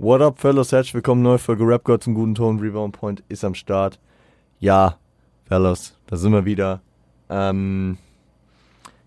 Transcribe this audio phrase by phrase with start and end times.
[0.00, 0.70] What up, fellas?
[0.70, 2.60] Herzlich willkommen, neue Folge Rap God zum guten Ton.
[2.60, 3.98] Rebound Point ist am Start.
[4.60, 4.96] Ja,
[5.46, 6.82] fellas, da sind wir wieder.
[7.28, 7.98] Ähm,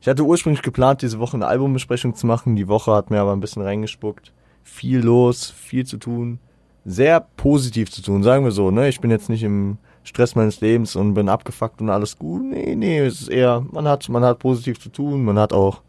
[0.01, 2.57] ich hatte ursprünglich geplant, diese Woche eine Albumbesprechung zu machen.
[2.57, 4.33] Die Woche hat mir aber ein bisschen reingespuckt.
[4.63, 6.39] Viel los, viel zu tun.
[6.83, 8.69] Sehr positiv zu tun, sagen wir so.
[8.69, 8.89] Ne?
[8.89, 12.43] Ich bin jetzt nicht im Stress meines Lebens und bin abgefuckt und alles gut.
[12.43, 15.23] Nee, nee, es ist eher, man hat, man hat positiv zu tun.
[15.23, 15.83] Man hat auch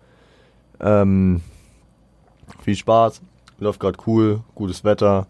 [0.79, 1.41] ähm,
[2.63, 3.21] viel Spaß
[3.63, 5.27] läuft gerade cool, gutes Wetter,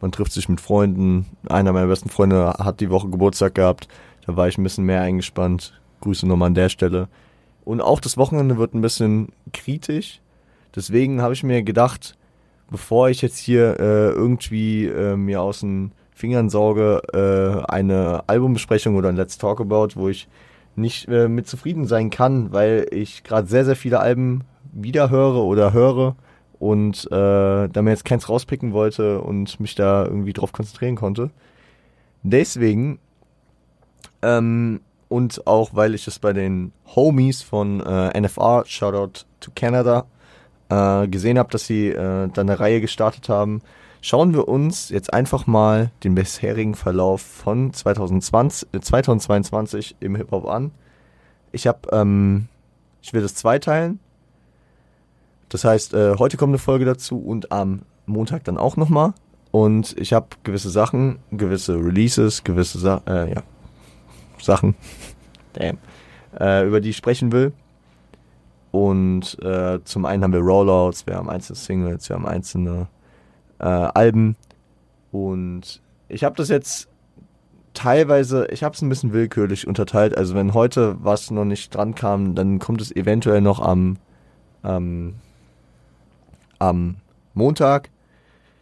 [0.00, 1.26] man trifft sich mit Freunden.
[1.48, 3.88] Einer meiner besten Freunde hat die Woche Geburtstag gehabt,
[4.26, 5.80] da war ich ein bisschen mehr eingespannt.
[6.00, 7.08] Grüße nochmal an der Stelle.
[7.64, 10.20] Und auch das Wochenende wird ein bisschen kritisch.
[10.76, 12.18] Deswegen habe ich mir gedacht,
[12.70, 18.96] bevor ich jetzt hier äh, irgendwie äh, mir aus den Fingern sauge, äh, eine Albumbesprechung
[18.96, 20.28] oder ein Let's Talk About, wo ich
[20.76, 25.72] nicht äh, mit zufrieden sein kann, weil ich gerade sehr, sehr viele Alben wiederhöre oder
[25.72, 26.16] höre
[26.64, 31.28] und äh, da mir jetzt keins rauspicken wollte und mich da irgendwie drauf konzentrieren konnte.
[32.22, 32.98] Deswegen
[34.22, 40.06] ähm, und auch weil ich es bei den Homies von äh, NFR, Shoutout to Canada,
[40.70, 43.60] äh, gesehen habe, dass sie äh, da eine Reihe gestartet haben,
[44.00, 50.48] schauen wir uns jetzt einfach mal den bisherigen Verlauf von 2020, 2022 äh, im Hip-Hop
[50.48, 50.70] an.
[51.52, 52.48] Ich habe, ähm,
[53.02, 54.00] ich will das zweiteilen.
[55.54, 59.14] Das heißt, äh, heute kommt eine Folge dazu und am Montag dann auch nochmal.
[59.52, 63.42] Und ich habe gewisse Sachen, gewisse Releases, gewisse Sa äh, ja,
[64.42, 64.74] Sachen,
[65.52, 65.78] damn,
[66.40, 67.52] äh, über die ich sprechen will.
[68.72, 72.88] Und äh, zum einen haben wir Rollouts, wir haben einzelne Singles, wir haben einzelne
[73.60, 74.34] äh, Alben.
[75.12, 76.88] Und ich habe das jetzt
[77.74, 80.18] teilweise, ich habe es ein bisschen willkürlich unterteilt.
[80.18, 83.98] Also wenn heute was noch nicht dran kam, dann kommt es eventuell noch am
[84.64, 85.14] ähm,
[86.58, 86.96] am
[87.34, 87.90] Montag.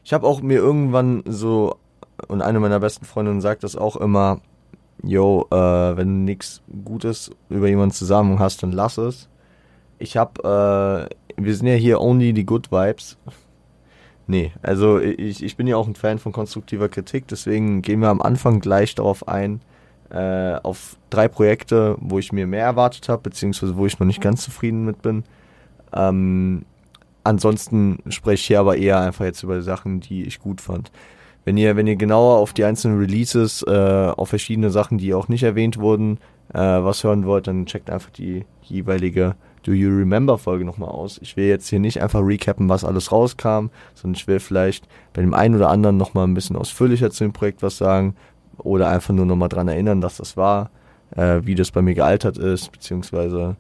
[0.05, 1.77] Ich habe auch mir irgendwann so,
[2.29, 4.41] und eine meiner besten Freundinnen sagt das auch immer,
[5.03, 9.29] yo, äh, wenn du nichts Gutes über jemanden zusammen hast, dann lass es.
[9.98, 11.08] Ich habe,
[11.39, 13.19] äh, wir sind ja hier only die good vibes.
[14.29, 18.09] Nee, also ich, ich bin ja auch ein Fan von konstruktiver Kritik, deswegen gehen wir
[18.09, 19.61] am Anfang gleich darauf ein,
[20.11, 24.20] äh, auf drei Projekte, wo ich mir mehr erwartet habe, beziehungsweise wo ich noch nicht
[24.20, 25.24] ganz zufrieden mit bin.
[25.92, 26.64] Ähm,
[27.25, 30.91] Ansonsten spreche ich hier aber eher einfach jetzt über Sachen, die ich gut fand.
[31.45, 35.29] Wenn ihr, wenn ihr genauer auf die einzelnen Releases, äh, auf verschiedene Sachen, die auch
[35.29, 36.19] nicht erwähnt wurden,
[36.53, 39.35] äh, was hören wollt, dann checkt einfach die jeweilige
[39.65, 41.19] Do You Remember Folge nochmal aus.
[41.23, 45.23] Ich will jetzt hier nicht einfach recappen, was alles rauskam, sondern ich will vielleicht bei
[45.23, 48.15] dem einen oder anderen nochmal ein bisschen ausführlicher zu dem Projekt was sagen
[48.59, 50.71] oder einfach nur nochmal dran erinnern, dass das war,
[51.17, 53.57] äh, wie das bei mir gealtert ist, beziehungsweise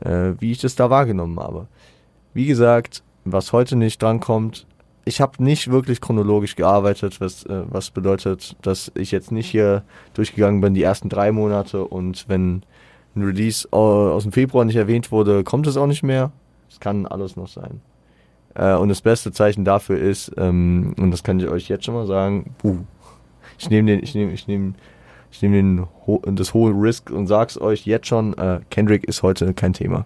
[0.00, 1.68] äh, wie ich das da wahrgenommen habe.
[2.34, 4.66] Wie gesagt, was heute nicht drankommt,
[5.04, 9.84] ich habe nicht wirklich chronologisch gearbeitet, was, äh, was bedeutet, dass ich jetzt nicht hier
[10.14, 12.62] durchgegangen bin, die ersten drei Monate und wenn
[13.14, 16.32] ein Release aus dem Februar nicht erwähnt wurde, kommt es auch nicht mehr.
[16.68, 17.80] Es kann alles noch sein.
[18.54, 21.94] Äh, und das beste Zeichen dafür ist, ähm, und das kann ich euch jetzt schon
[21.94, 22.78] mal sagen, buh,
[23.58, 24.74] ich nehme den, ich nehme, ich nehme,
[25.30, 25.86] ich nehme den,
[26.36, 30.04] das hohe Risk und sag's euch jetzt schon, äh, Kendrick ist heute kein Thema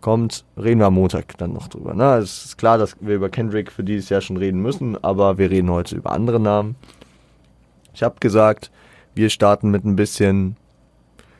[0.00, 1.94] kommt, reden wir am Montag dann noch drüber.
[1.94, 2.16] Ne?
[2.16, 5.50] Es ist klar, dass wir über Kendrick für dieses Jahr schon reden müssen, aber wir
[5.50, 6.76] reden heute über andere Namen.
[7.94, 8.70] Ich habe gesagt,
[9.14, 10.56] wir starten mit ein bisschen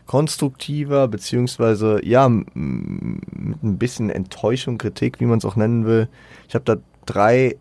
[0.07, 6.09] konstruktiver, beziehungsweise ja, mit ein bisschen Enttäuschung, Kritik, wie man es auch nennen will.
[6.49, 7.57] Ich habe da drei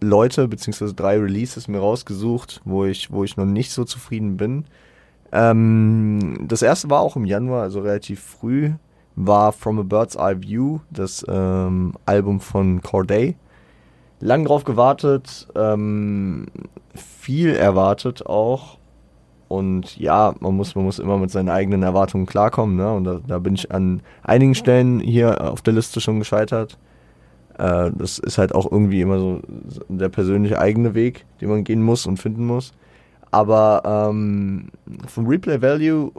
[0.00, 4.64] Leute, beziehungsweise drei Releases mir rausgesucht, wo ich, wo ich noch nicht so zufrieden bin.
[5.32, 8.72] Ähm, das erste war auch im Januar, also relativ früh
[9.18, 13.36] war From a Bird's Eye View, das ähm, Album von Corday.
[14.20, 16.46] Lang drauf gewartet, ähm,
[16.94, 18.78] viel erwartet auch.
[19.48, 22.76] Und ja, man muss, man muss immer mit seinen eigenen Erwartungen klarkommen.
[22.76, 22.92] Ne?
[22.92, 26.78] Und da, da bin ich an einigen Stellen hier auf der Liste schon gescheitert.
[27.58, 29.40] Äh, das ist halt auch irgendwie immer so
[29.88, 32.72] der persönliche eigene Weg, den man gehen muss und finden muss.
[33.30, 34.68] Aber ähm,
[35.06, 36.12] vom Replay Value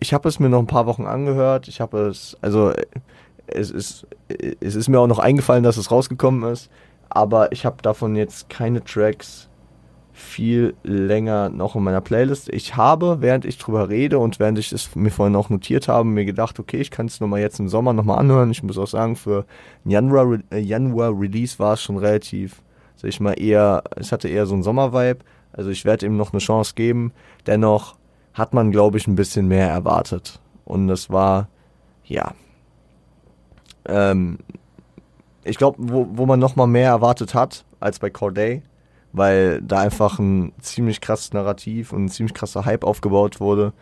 [0.00, 1.68] ich habe es mir noch ein paar Wochen angehört.
[1.68, 2.72] Ich habe es, also
[3.46, 4.06] es ist,
[4.60, 6.70] es ist mir auch noch eingefallen, dass es rausgekommen ist,
[7.08, 9.48] aber ich habe davon jetzt keine Tracks
[10.12, 12.48] viel länger noch in meiner Playlist.
[12.52, 16.08] Ich habe, während ich drüber rede und während ich es mir vorhin auch notiert habe,
[16.08, 18.50] mir gedacht, okay, ich kann es nochmal jetzt im Sommer nochmal anhören.
[18.50, 19.46] Ich muss auch sagen, für
[19.84, 22.62] Januar, äh, Januar Release war es schon relativ,
[22.96, 25.20] sag ich mal, eher, es hatte eher so einen Sommervibe.
[25.52, 27.12] Also ich werde ihm noch eine Chance geben.
[27.46, 27.94] Dennoch
[28.38, 30.40] hat man, glaube ich, ein bisschen mehr erwartet.
[30.64, 31.48] Und das war,
[32.04, 32.32] ja.
[33.86, 34.38] Ähm,
[35.44, 38.62] ich glaube, wo, wo man noch mal mehr erwartet hat als bei Corday,
[39.12, 43.72] weil da einfach ein ziemlich krasses Narrativ und ein ziemlich krasser Hype aufgebaut wurde.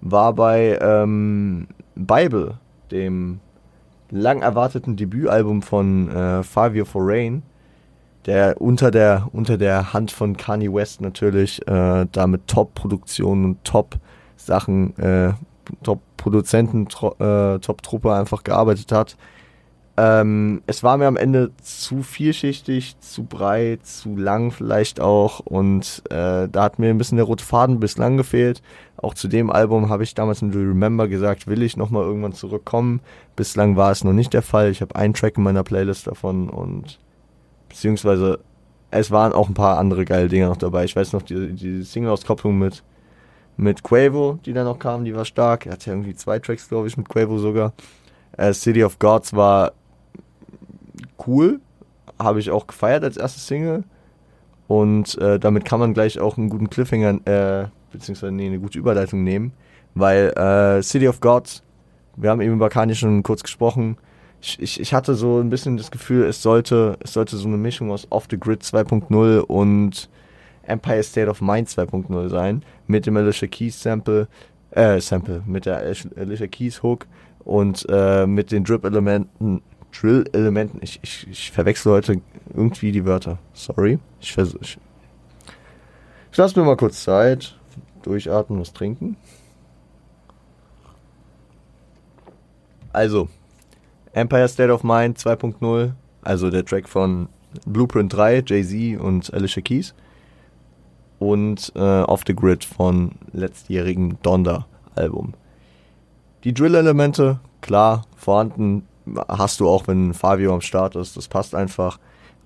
[0.00, 2.58] War bei ähm, Bible,
[2.90, 3.40] dem
[4.08, 7.42] lang erwarteten Debütalbum von äh, Fabio Forain,
[8.26, 13.64] der unter der unter der Hand von Kanye West natürlich äh, da mit Top-Produktionen und
[13.64, 15.32] Top-Sachen, äh,
[15.82, 19.16] Top-Produzenten, äh, Top-Truppe einfach gearbeitet hat.
[19.96, 26.02] Ähm, es war mir am Ende zu vielschichtig, zu breit, zu lang vielleicht auch und
[26.10, 28.62] äh, da hat mir ein bisschen der rote Faden bislang gefehlt.
[28.96, 32.32] Auch zu dem Album habe ich damals in Do Remember gesagt, will ich nochmal irgendwann
[32.32, 33.00] zurückkommen.
[33.36, 34.70] Bislang war es noch nicht der Fall.
[34.70, 36.98] Ich habe einen Track in meiner Playlist davon und
[37.70, 38.40] beziehungsweise
[38.90, 40.84] es waren auch ein paar andere geile Dinge noch dabei.
[40.84, 42.82] Ich weiß noch, die, die Single-Auskopplung mit,
[43.56, 45.66] mit Quavo, die da noch kam, die war stark.
[45.66, 47.72] Er hatte irgendwie zwei Tracks, glaube ich, mit Quavo sogar.
[48.36, 49.72] Äh, City of Gods war
[51.26, 51.60] cool.
[52.18, 53.84] Habe ich auch gefeiert als erste Single.
[54.66, 58.78] Und äh, damit kann man gleich auch einen guten Cliffhanger, äh, beziehungsweise nee, eine gute
[58.78, 59.52] Überleitung nehmen.
[59.94, 61.62] Weil äh, City of Gods,
[62.16, 63.96] wir haben eben über Kanye schon kurz gesprochen.
[64.42, 67.58] Ich, ich, ich hatte so ein bisschen das Gefühl, es sollte, es sollte so eine
[67.58, 70.08] Mischung aus Off the Grid 2.0 und
[70.62, 72.62] Empire State of Mind 2.0 sein.
[72.86, 74.28] Mit dem Alicia Keys Sample,
[74.70, 77.06] äh, Sample, mit der Alicia Keys Hook
[77.44, 80.78] und äh, mit den Drip-Elementen Drill-Elementen.
[80.82, 82.20] Ich, ich, ich verwechsel heute
[82.54, 83.38] irgendwie die Wörter.
[83.52, 83.98] Sorry.
[84.20, 84.62] Ich versuche.
[84.62, 84.78] Ich,
[86.30, 87.56] ich lasse mir mal kurz Zeit.
[88.02, 89.16] Durchatmen, was trinken.
[92.92, 93.28] Also,
[94.12, 95.92] Empire State of Mind 2.0,
[96.22, 97.28] also der Track von
[97.66, 99.94] Blueprint 3, Jay-Z und Alicia Keys.
[101.18, 105.34] Und äh, Off the Grid von letztjährigen Donda-Album.
[106.44, 108.86] Die Drill-Elemente, klar, vorhanden,
[109.28, 111.16] hast du auch, wenn Fabio am Start ist.
[111.16, 111.98] Das passt einfach.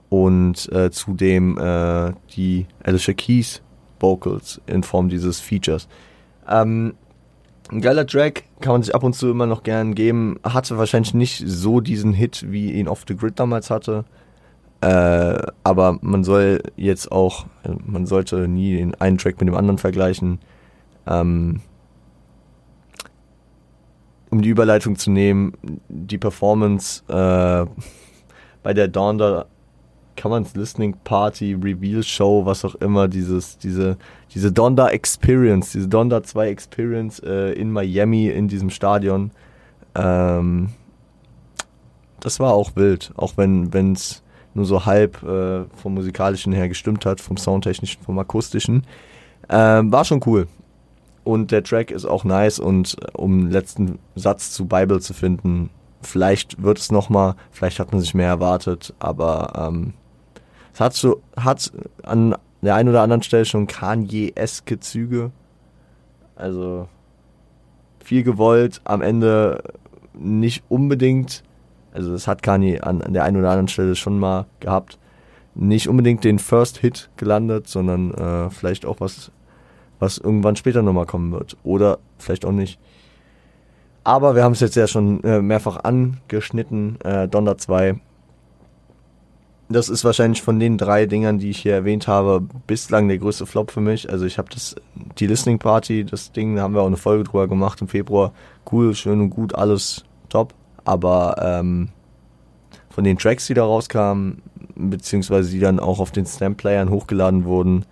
[0.09, 3.63] Und äh, zudem äh, die Alicia Keys
[4.01, 5.89] Vocals in Form dieses Features.
[6.49, 6.95] Ähm,
[7.71, 10.39] ein geiler Track, kann man sich ab und zu immer noch gern geben.
[10.45, 14.05] Hatte wahrscheinlich nicht so diesen Hit, wie ihn Off the Grid damals hatte.
[14.81, 17.47] Äh, aber man soll jetzt auch,
[17.87, 20.41] man sollte nie den einen Track mit dem anderen vergleichen.
[21.07, 21.61] Ähm,
[24.31, 25.55] um die Überleitung zu nehmen,
[25.89, 27.67] die Performance äh,
[28.63, 29.47] bei der Donda
[30.17, 33.97] kann man es Listening Party, Reveal Show, was auch immer, dieses, diese,
[34.35, 39.31] diese Donda Experience, diese Donda 2 Experience äh, in Miami in diesem Stadion.
[39.95, 40.71] Ähm,
[42.21, 44.23] das war auch wild, auch wenn es
[44.55, 48.87] nur so halb äh, vom musikalischen her gestimmt hat, vom soundtechnischen, vom akustischen.
[49.49, 50.47] Ähm, war schon cool.
[51.25, 55.71] Und der Track ist auch nice und äh, um letzten Satz zu Bible zu finden,
[56.03, 59.95] vielleicht wird es nochmal, vielleicht hat man sich mehr erwartet, aber ähm,
[60.75, 61.73] es hat, so, hat
[62.03, 65.31] an der einen oder anderen Stelle schon Kanye-eske Züge.
[66.37, 66.89] Also
[68.01, 69.63] viel gewollt, am Ende
[70.13, 71.43] nicht unbedingt,
[71.93, 74.99] also das hat Kanye an, an der einen oder anderen Stelle schon mal gehabt,
[75.55, 79.31] nicht unbedingt den First Hit gelandet, sondern äh, vielleicht auch was
[80.05, 81.57] was irgendwann später nochmal kommen wird.
[81.65, 82.79] Oder vielleicht auch nicht.
[84.05, 87.01] Aber wir haben es jetzt ja schon äh, mehrfach angeschnitten.
[87.03, 87.97] Äh, Donner 2.
[89.69, 93.47] Das ist wahrscheinlich von den drei Dingern, die ich hier erwähnt habe, bislang der größte
[93.47, 94.11] Flop für mich.
[94.11, 94.77] Also ich habe das,
[95.19, 98.33] die Listening Party, das Ding, da haben wir auch eine Folge drüber gemacht im Februar.
[98.71, 100.53] Cool, schön und gut, alles top.
[100.85, 101.89] Aber ähm,
[102.91, 104.43] von den Tracks, die da rauskamen,
[104.75, 107.87] beziehungsweise die dann auch auf den Stamp-Playern hochgeladen wurden,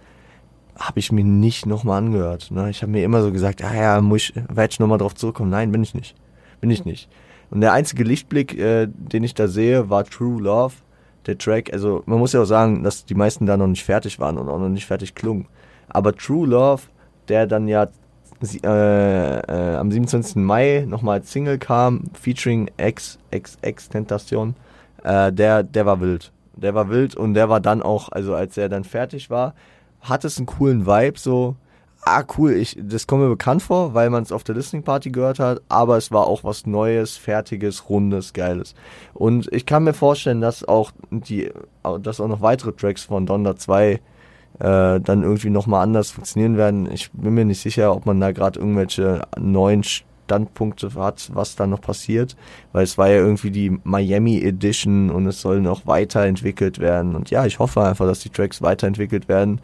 [0.78, 2.50] habe ich mir nicht nochmal angehört.
[2.50, 2.68] Ne?
[2.70, 5.50] Ich habe mir immer so gesagt, ah ja, muss ich, werde ich nochmal drauf zurückkommen.
[5.50, 6.14] Nein, bin ich nicht.
[6.60, 7.08] Bin ich nicht.
[7.50, 10.74] Und der einzige Lichtblick, äh, den ich da sehe, war True Love,
[11.26, 11.72] der Track.
[11.72, 14.48] Also man muss ja auch sagen, dass die meisten da noch nicht fertig waren und
[14.48, 15.46] auch noch nicht fertig klungen.
[15.88, 16.82] Aber True Love,
[17.28, 17.88] der dann ja
[18.64, 20.36] äh, äh, am 27.
[20.36, 24.54] Mai nochmal als Single kam, featuring X, X, X Tentation,
[25.04, 26.32] äh, der, der war wild.
[26.56, 29.54] Der war wild und der war dann auch, also als er dann fertig war,
[30.00, 31.56] hat es einen coolen Vibe, so,
[32.02, 35.10] ah cool, ich, das kommt mir bekannt vor, weil man es auf der Listening Party
[35.10, 38.74] gehört hat, aber es war auch was Neues, Fertiges, Rundes, Geiles.
[39.14, 41.50] Und ich kann mir vorstellen, dass auch die,
[42.00, 44.00] dass auch noch weitere Tracks von Donda 2 äh,
[44.58, 46.90] dann irgendwie nochmal anders funktionieren werden.
[46.90, 51.66] Ich bin mir nicht sicher, ob man da gerade irgendwelche neuen Standpunkte hat, was da
[51.66, 52.36] noch passiert,
[52.72, 57.14] weil es war ja irgendwie die Miami Edition und es soll noch weiterentwickelt werden.
[57.14, 59.60] Und ja, ich hoffe einfach, dass die Tracks weiterentwickelt werden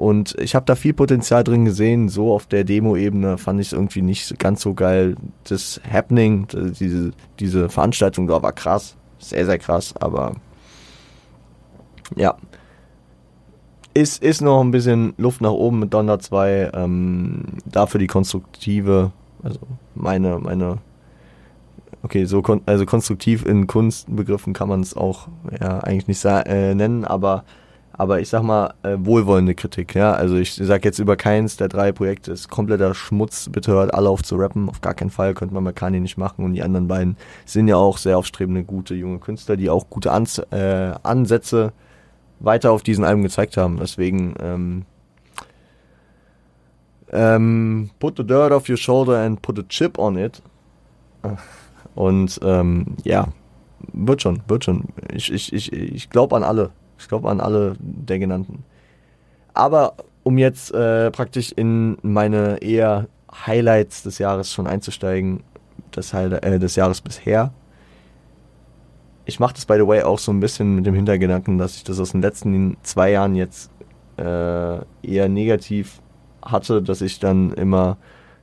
[0.00, 2.08] und ich habe da viel Potenzial drin gesehen.
[2.08, 5.14] So auf der Demo-Ebene fand ich es irgendwie nicht ganz so geil.
[5.44, 8.96] Das Happening, diese, diese Veranstaltung da war krass.
[9.18, 9.92] Sehr, sehr krass.
[10.00, 10.36] Aber
[12.16, 12.34] ja,
[13.92, 16.70] ist, ist noch ein bisschen Luft nach oben mit Donner 2.
[16.72, 19.60] Ähm, dafür die konstruktive, also
[19.94, 20.78] meine, meine,
[22.02, 25.28] okay, so kon also konstruktiv in Kunstbegriffen kann man es auch
[25.60, 27.44] ja, eigentlich nicht äh, nennen, aber
[28.00, 30.12] aber ich sag mal, äh, wohlwollende Kritik, ja.
[30.14, 34.08] Also ich sag jetzt über keins der drei Projekte ist kompletter Schmutz, bitte hört alle
[34.08, 34.70] auf zu rappen.
[34.70, 36.42] Auf gar keinen Fall könnte man Kanye nicht machen.
[36.42, 40.12] Und die anderen beiden sind ja auch sehr aufstrebende, gute junge Künstler, die auch gute
[40.12, 41.74] Ans äh, Ansätze
[42.38, 43.76] weiter auf diesen Alben gezeigt haben.
[43.78, 44.86] Deswegen ähm,
[47.12, 50.40] ähm, put the dirt off your shoulder and put a chip on it.
[51.94, 53.28] Und ähm, ja,
[53.92, 54.84] wird schon, wird schon.
[55.12, 56.70] Ich, ich, ich, ich glaube an alle.
[57.00, 58.64] Ich glaube an alle der genannten.
[59.54, 63.08] Aber um jetzt äh, praktisch in meine eher
[63.46, 65.42] Highlights des Jahres schon einzusteigen,
[66.12, 67.52] Highlight, äh, des Jahres bisher.
[69.24, 71.84] Ich mache das, by the way, auch so ein bisschen mit dem Hintergedanken, dass ich
[71.84, 73.70] das aus den letzten zwei Jahren jetzt
[74.16, 76.00] äh, eher negativ
[76.42, 77.96] hatte, dass ich dann immer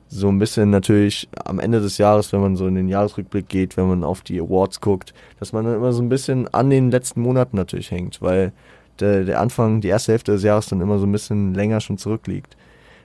[0.08, 3.76] so ein bisschen natürlich am Ende des Jahres, wenn man so in den Jahresrückblick geht,
[3.76, 6.90] wenn man auf die Awards guckt, dass man dann immer so ein bisschen an den
[6.90, 8.52] letzten Monaten natürlich hängt, weil
[9.00, 11.98] der, der Anfang, die erste Hälfte des Jahres dann immer so ein bisschen länger schon
[11.98, 12.56] zurückliegt.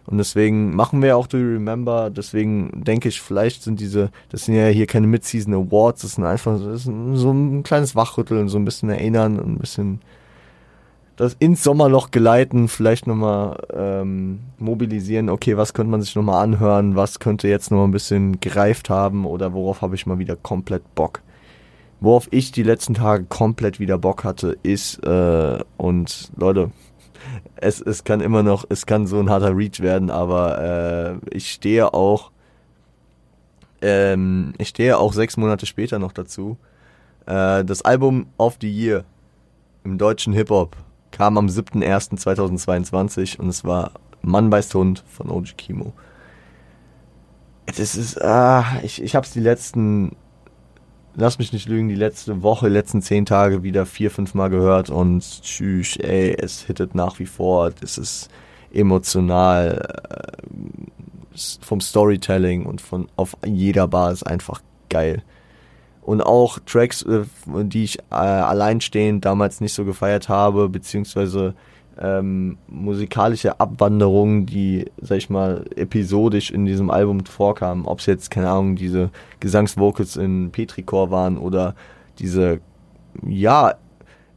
[0.05, 4.45] Und deswegen machen wir auch Do You Remember, deswegen denke ich, vielleicht sind diese, das
[4.45, 8.49] sind ja hier keine Mid-Season Awards, das sind einfach das ist so ein kleines Wachrütteln,
[8.49, 10.01] so ein bisschen erinnern, ein bisschen
[11.15, 16.95] das ins Sommerloch geleiten, vielleicht nochmal ähm, mobilisieren, okay, was könnte man sich nochmal anhören,
[16.95, 20.95] was könnte jetzt nochmal ein bisschen gereift haben oder worauf habe ich mal wieder komplett
[20.95, 21.21] Bock.
[21.99, 26.71] Worauf ich die letzten Tage komplett wieder Bock hatte, ist, äh, und Leute,
[27.55, 31.51] es, es kann immer noch, es kann so ein harter Reach werden, aber äh, ich
[31.51, 32.31] stehe auch,
[33.81, 36.57] ähm, ich stehe auch sechs Monate später noch dazu.
[37.27, 39.03] Äh, das Album of the Year
[39.83, 40.75] im deutschen Hip-Hop
[41.13, 43.91] kam am 7.01.2022 und es war
[44.21, 45.93] Mann beißt Hund von OG Kimo.
[47.67, 50.15] Das ist, ah, ich, ich hab's die letzten,
[51.15, 54.89] lass mich nicht lügen, die letzte Woche, letzten zehn Tage wieder vier, fünf Mal gehört
[54.89, 58.29] und tschüss, ey, es hittet nach wie vor, es ist
[58.73, 65.23] emotional, äh, vom Storytelling und von auf jeder Bar ist einfach geil
[66.03, 71.55] und auch Tracks, äh, die ich äh, alleinstehend damals nicht so gefeiert habe, beziehungsweise
[71.99, 77.85] ähm, musikalische Abwanderungen, die, sag ich mal, episodisch in diesem Album vorkamen.
[77.85, 81.75] Ob es jetzt, keine Ahnung, diese Gesangsvocals in Petrichor waren oder
[82.19, 82.59] diese,
[83.25, 83.75] ja,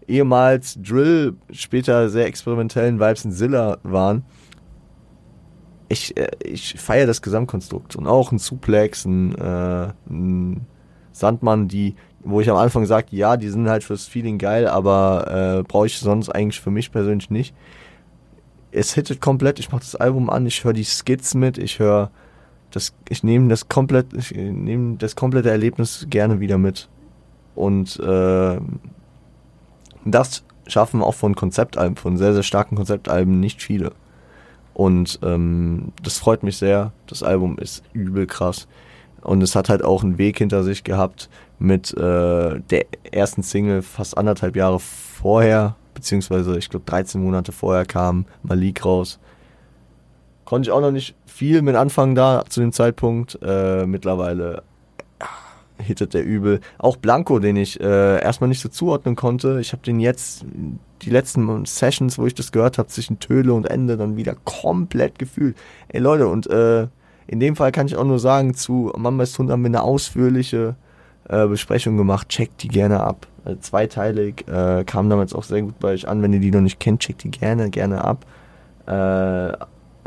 [0.06, 4.24] ehemals Drill, später sehr experimentellen Vibes in Zilla waren.
[5.88, 10.66] Ich, äh, ich feiere das Gesamtkonstrukt und auch ein Suplex, ein, äh, ein
[11.16, 15.58] Sandmann, die, wo ich am Anfang sagte, ja, die sind halt fürs Feeling geil, aber
[15.58, 17.54] äh, brauche ich sonst eigentlich für mich persönlich nicht.
[18.70, 22.10] Es hittet komplett, ich mache das Album an, ich höre die Skits mit, ich höre
[22.70, 26.88] das, ich nehme das komplett, ich nehme das komplette Erlebnis gerne wieder mit.
[27.54, 28.58] Und äh,
[30.04, 33.92] das schaffen auch von Konzeptalben, von sehr, sehr starken Konzeptalben nicht viele.
[34.74, 36.92] Und ähm, das freut mich sehr.
[37.06, 38.68] Das Album ist übel krass.
[39.26, 41.28] Und es hat halt auch einen Weg hinter sich gehabt
[41.58, 47.84] mit äh, der ersten Single fast anderthalb Jahre vorher, beziehungsweise ich glaube 13 Monate vorher
[47.84, 49.18] kam Malik raus.
[50.44, 53.36] Konnte ich auch noch nicht viel mit anfangen da zu dem Zeitpunkt.
[53.42, 54.62] Äh, mittlerweile
[55.82, 56.60] hittet der übel.
[56.78, 59.58] Auch Blanco, den ich äh, erstmal nicht so zuordnen konnte.
[59.60, 60.44] Ich habe den jetzt,
[61.02, 65.18] die letzten Sessions, wo ich das gehört habe, zwischen Töle und Ende dann wieder komplett
[65.18, 65.56] gefühlt.
[65.88, 66.86] Ey Leute, und äh,
[67.26, 70.76] in dem Fall kann ich auch nur sagen, zu Mambas Hund haben wir eine ausführliche
[71.28, 72.28] äh, Besprechung gemacht.
[72.28, 73.26] Checkt die gerne ab.
[73.44, 76.22] Also zweiteilig, äh, kam damals auch sehr gut bei euch an.
[76.22, 78.24] Wenn ihr die noch nicht kennt, checkt die gerne, gerne ab.
[78.86, 79.56] Äh,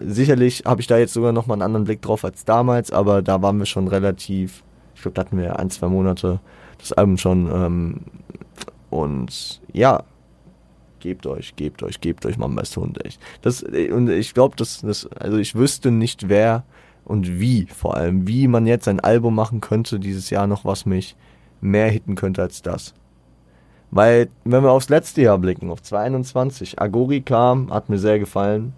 [0.02, 3.42] sicherlich habe ich da jetzt sogar nochmal einen anderen Blick drauf als damals, aber da
[3.42, 4.64] waren wir schon relativ,
[4.96, 6.40] ich glaube, da hatten wir ein, zwei Monate
[6.78, 7.50] das Album schon.
[7.52, 7.96] Ähm,
[8.90, 10.04] und ja,
[11.00, 13.22] gebt euch, gebt euch, gebt euch Mambas Hund, echt.
[13.42, 16.64] Das, und ich glaube, das, das, also ich wüsste nicht, wer
[17.10, 20.86] und wie vor allem, wie man jetzt ein Album machen könnte dieses Jahr noch, was
[20.86, 21.16] mich
[21.60, 22.94] mehr hitten könnte als das.
[23.90, 28.74] Weil, wenn wir aufs letzte Jahr blicken, auf 2021, Agori kam, hat mir sehr gefallen.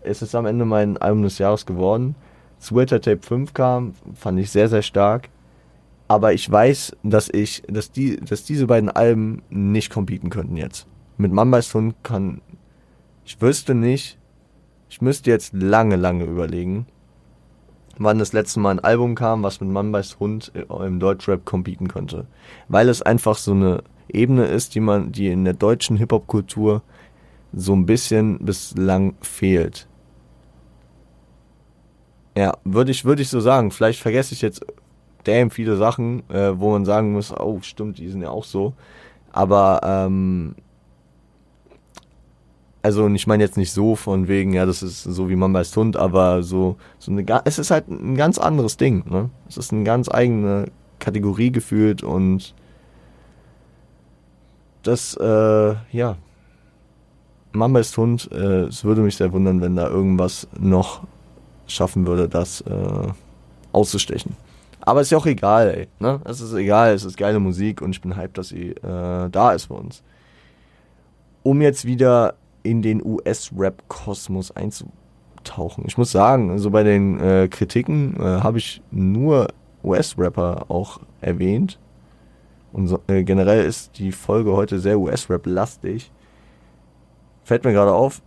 [0.00, 2.14] Es ist am Ende mein Album des Jahres geworden.
[2.58, 5.28] Sweater Tape 5 kam, fand ich sehr, sehr stark.
[6.08, 10.86] Aber ich weiß, dass ich, dass die, dass diese beiden Alben nicht competen könnten jetzt.
[11.18, 12.40] Mit Mambas Hund kann,
[13.26, 14.18] ich wüsste nicht,
[14.88, 16.86] ich müsste jetzt lange, lange überlegen,
[17.98, 21.88] wann das letzte Mal ein Album kam, was mit Mann beißt Hund im Deutschrap competen
[21.88, 22.26] könnte.
[22.68, 26.82] Weil es einfach so eine Ebene ist, die man, die in der deutschen Hip-Hop-Kultur
[27.52, 29.88] so ein bisschen bislang fehlt.
[32.36, 33.70] Ja, würde ich, würde ich so sagen.
[33.70, 34.64] Vielleicht vergesse ich jetzt
[35.24, 38.74] damn viele Sachen, äh, wo man sagen muss, oh, stimmt, die sind ja auch so.
[39.32, 40.54] Aber, ähm,
[42.86, 45.64] also ich meine jetzt nicht so von wegen, ja, das ist so wie man bei
[45.64, 49.28] Hund, aber so, so eine, es ist halt ein ganz anderes Ding, ne?
[49.48, 50.66] Es ist eine ganz eigene
[51.00, 52.54] Kategorie gefühlt und
[54.84, 56.16] das, äh, ja,
[57.50, 61.02] Mama ist Hund, äh, es würde mich sehr wundern, wenn da irgendwas noch
[61.66, 63.08] schaffen würde, das äh,
[63.72, 64.36] auszustechen.
[64.80, 65.88] Aber ist ja auch egal, ey.
[65.98, 66.20] Ne?
[66.24, 69.52] Es ist egal, es ist geile Musik und ich bin hyped, dass sie äh, da
[69.54, 70.04] ist für uns.
[71.42, 72.34] Um jetzt wieder
[72.66, 75.84] in den US-Rap-Kosmos einzutauchen.
[75.86, 79.48] Ich muss sagen, also bei den äh, Kritiken äh, habe ich nur
[79.84, 81.78] US-Rapper auch erwähnt.
[82.72, 86.10] Und so, äh, generell ist die Folge heute sehr US-Rap-lastig.
[87.44, 88.20] Fällt mir gerade auf.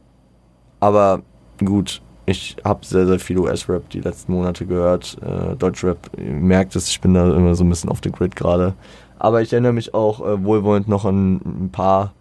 [0.79, 1.21] Aber
[1.63, 5.17] gut, ich habe sehr, sehr viel US-Rap die letzten Monate gehört.
[5.21, 8.35] Äh, Deutsch-Rap, ihr merkt es, ich bin da immer so ein bisschen auf dem Grid
[8.35, 8.75] gerade.
[9.17, 12.13] Aber ich erinnere mich auch äh, wohlwollend noch an ein paar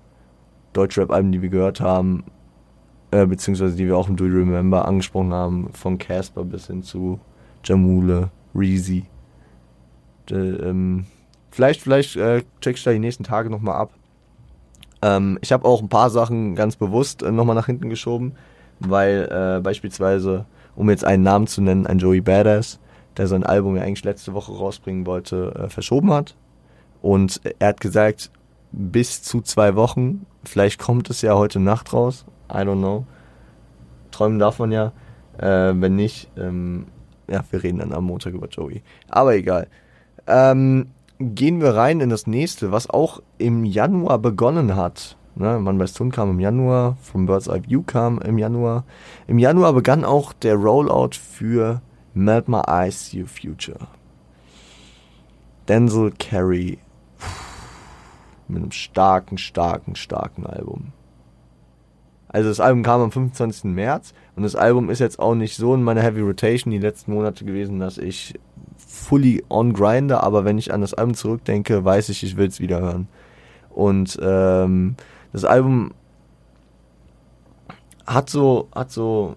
[0.78, 2.25] Deutsch-Rap-Alben, die wir gehört haben,
[3.11, 6.82] äh, beziehungsweise die wir auch im Do You Remember angesprochen haben, von Casper bis hin
[6.82, 7.18] zu
[7.64, 9.04] Jamule, Reezy.
[10.30, 11.06] Ähm,
[11.50, 13.92] vielleicht, vielleicht äh, check ich da die nächsten Tage nochmal ab.
[15.02, 18.35] Ähm, ich habe auch ein paar Sachen ganz bewusst äh, nochmal nach hinten geschoben,
[18.78, 22.78] weil äh, beispielsweise, um jetzt einen Namen zu nennen, ein Joey Badass,
[23.16, 26.37] der sein Album ja eigentlich letzte Woche rausbringen wollte, äh, verschoben hat.
[27.00, 28.30] Und er hat gesagt,
[28.73, 30.26] bis zu zwei Wochen.
[30.49, 32.25] Vielleicht kommt es ja heute Nacht raus.
[32.50, 33.05] I don't know.
[34.11, 34.93] Träumen darf man ja.
[35.37, 36.87] Äh, wenn nicht, ähm,
[37.28, 38.83] ja, wir reden dann am Montag über Joey.
[39.09, 39.69] Aber egal.
[40.26, 40.88] Ähm,
[41.21, 45.17] gehen wir rein in das nächste, was auch im Januar begonnen hat.
[45.35, 48.85] Ne, Man weiß Tun kam im Januar, From Bird's Eye View kam im Januar.
[49.26, 51.82] Im Januar begann auch der Rollout für
[52.15, 53.87] Melt My Eyes You Future.
[55.69, 56.78] Denzel Carey
[58.49, 60.93] mit einem starken, starken, starken Album.
[62.28, 63.65] Also das Album kam am 25.
[63.65, 67.15] März und das Album ist jetzt auch nicht so in meiner Heavy Rotation die letzten
[67.15, 68.34] Monate gewesen, dass ich
[68.76, 72.61] fully on grinde, aber wenn ich an das Album zurückdenke, weiß ich, ich will es
[72.61, 73.08] wieder hören.
[73.71, 74.97] Und ähm,
[75.32, 75.93] das Album
[78.06, 79.37] hat so, hat so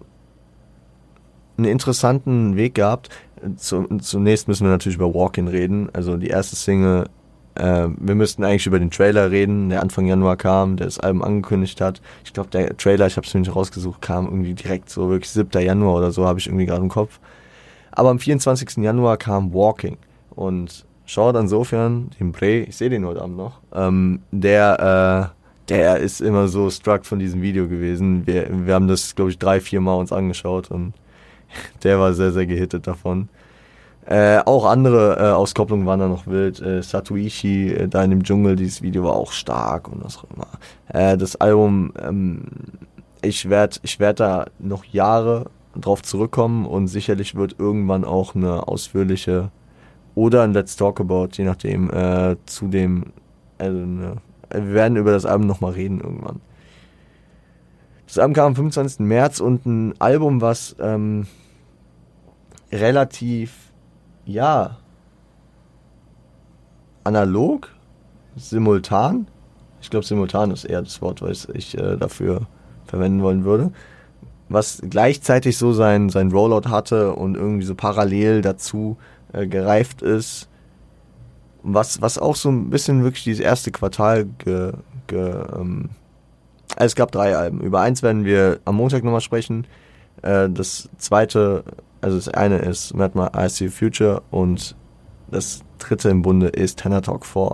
[1.56, 3.08] einen interessanten Weg gehabt.
[3.56, 5.90] Zunächst müssen wir natürlich über Walk-In reden.
[5.92, 7.06] Also die erste Single
[7.54, 11.22] äh, wir müssten eigentlich über den Trailer reden, der Anfang Januar kam, der das Album
[11.22, 12.00] angekündigt hat.
[12.24, 15.30] Ich glaube, der Trailer, ich habe es mir nicht rausgesucht, kam irgendwie direkt so wirklich
[15.30, 15.50] 7.
[15.62, 17.18] Januar oder so, habe ich irgendwie gerade im Kopf.
[17.90, 18.78] Aber am 24.
[18.78, 19.98] Januar kam Walking
[20.30, 25.98] und schaut insofern den Bre, ich sehe den heute Abend noch, ähm, der, äh, der
[25.98, 28.26] ist immer so struck von diesem Video gewesen.
[28.26, 30.94] Wir, wir haben das, glaube ich, drei, vier Mal uns angeschaut und
[31.84, 33.28] der war sehr, sehr gehittet davon.
[34.04, 36.60] Äh, auch andere äh, Auskopplungen waren da noch wild.
[36.60, 40.24] Äh, Satuishi, äh, da in dem Dschungel, dieses Video war auch stark und was auch
[40.34, 40.48] immer.
[40.88, 42.42] Äh, das Album, ähm,
[43.22, 45.46] ich werde ich werd da noch Jahre
[45.80, 49.50] drauf zurückkommen und sicherlich wird irgendwann auch eine ausführliche
[50.14, 53.12] oder ein Let's Talk About, je nachdem, äh, zu dem,
[53.58, 54.16] also eine,
[54.50, 56.40] wir werden über das Album nochmal reden irgendwann.
[58.06, 59.00] Das Album kam am 25.
[59.06, 61.26] März und ein Album, was ähm,
[62.70, 63.71] relativ
[64.24, 64.76] ja,
[67.04, 67.68] analog,
[68.36, 69.26] simultan.
[69.80, 72.46] Ich glaube, simultan ist eher das Wort, was ich äh, dafür
[72.86, 73.72] verwenden wollen würde.
[74.48, 78.96] Was gleichzeitig so sein, sein Rollout hatte und irgendwie so parallel dazu
[79.32, 80.48] äh, gereift ist.
[81.62, 84.72] Was, was auch so ein bisschen wirklich dieses erste Quartal ge,
[85.06, 85.90] ge ähm,
[86.76, 87.60] also es gab drei Alben.
[87.60, 89.66] Über eins werden wir am Montag nochmal sprechen.
[90.22, 91.64] Äh, das zweite
[92.02, 94.76] also das eine ist Mad My I See Future und
[95.30, 97.52] das dritte im Bunde ist Tenor Talk 4.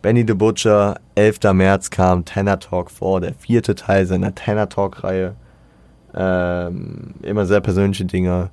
[0.00, 1.52] Benny the Butcher, 11.
[1.54, 5.34] März kam Tenor Talk 4, der vierte Teil seiner Tenor Talk Reihe.
[6.14, 8.50] Ähm, immer sehr persönliche Dinge.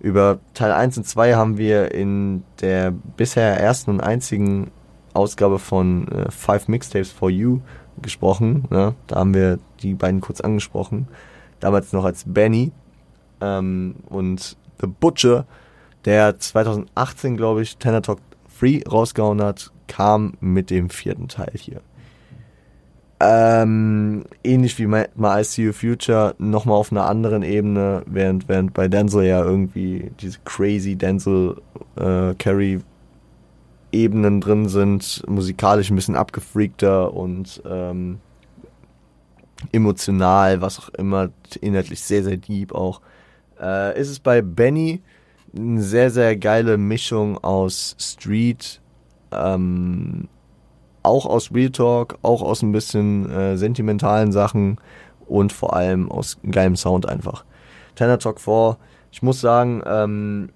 [0.00, 4.70] Über Teil 1 und 2 haben wir in der bisher ersten und einzigen
[5.14, 7.60] Ausgabe von äh, Five Mixtapes for You
[8.00, 8.64] gesprochen.
[8.70, 8.94] Ne?
[9.06, 11.08] Da haben wir die beiden kurz angesprochen.
[11.60, 12.72] Damals noch als Benny.
[13.40, 15.46] Ähm, und The Butcher,
[16.04, 18.18] der 2018, glaube ich, Tenor Talk
[18.60, 21.80] 3 rausgehauen hat, kam mit dem vierten Teil hier.
[23.18, 28.46] Ähm, ähnlich wie My, My I See You Future, nochmal auf einer anderen Ebene, während,
[28.48, 31.56] während bei Denzel ja irgendwie diese crazy Denzel
[31.96, 32.80] äh, Carey
[33.90, 38.18] Ebenen drin sind, musikalisch ein bisschen abgefreakter und ähm,
[39.72, 41.30] emotional, was auch immer,
[41.62, 43.00] inhaltlich sehr, sehr deep auch.
[43.60, 45.02] Äh, ist es bei Benny
[45.56, 48.80] eine sehr, sehr geile Mischung aus Street,
[49.32, 50.28] ähm,
[51.02, 54.78] auch aus Real Talk, auch aus ein bisschen äh, sentimentalen Sachen
[55.26, 57.44] und vor allem aus geilem Sound einfach.
[57.94, 58.76] Tenor Talk 4,
[59.12, 60.50] ich muss sagen, ähm,